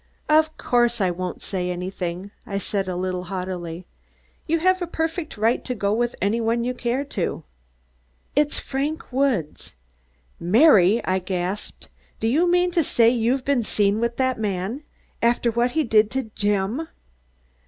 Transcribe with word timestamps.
"Of 0.27 0.57
course 0.57 0.99
I 0.99 1.11
won't 1.11 1.43
say 1.43 1.69
anything," 1.69 2.31
I 2.43 2.57
said 2.57 2.87
a 2.87 2.95
little 2.95 3.25
haughtily. 3.25 3.85
"You 4.47 4.57
have 4.57 4.81
a 4.81 4.87
perfect 4.87 5.37
right 5.37 5.63
to 5.63 5.75
go 5.75 5.93
with 5.93 6.15
any 6.19 6.41
one 6.41 6.63
you 6.63 6.73
care 6.73 7.03
to." 7.05 7.43
"It's 8.35 8.57
Frank 8.59 9.11
Woods." 9.13 9.75
"Mary," 10.39 11.05
I 11.05 11.19
gasped, 11.19 11.87
"do 12.19 12.27
you 12.27 12.49
mean 12.49 12.71
to 12.71 12.83
say 12.83 13.11
you'd 13.11 13.45
be 13.45 13.61
seen 13.61 13.99
with 13.99 14.17
that 14.17 14.39
man, 14.39 14.81
after 15.21 15.51
what 15.51 15.73
he 15.73 15.83
did 15.83 16.09
to 16.09 16.31
Jim?" 16.33 16.87